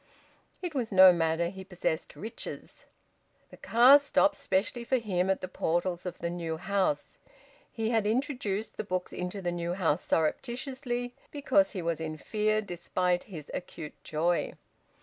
It 0.63 0.73
was 0.73 0.91
no 0.91 1.13
matter; 1.13 1.49
he 1.49 1.63
possessed 1.63 2.15
riches. 2.15 2.87
The 3.51 3.57
car 3.57 3.99
stopped 3.99 4.35
specially 4.35 4.83
for 4.83 4.97
him 4.97 5.29
at 5.29 5.41
the 5.41 5.47
portals 5.47 6.07
of 6.07 6.17
the 6.17 6.29
new 6.31 6.57
house. 6.57 7.19
He 7.71 7.91
had 7.91 8.07
introduced 8.07 8.77
the 8.77 8.83
books 8.83 9.13
into 9.13 9.43
the 9.43 9.51
new 9.51 9.75
house 9.75 10.03
surreptitiously, 10.03 11.13
because 11.29 11.73
he 11.73 11.83
was 11.83 12.01
in 12.01 12.17
fear, 12.17 12.61
despite 12.61 13.25
his 13.25 13.51
acute 13.53 13.93
joy. 14.03 14.53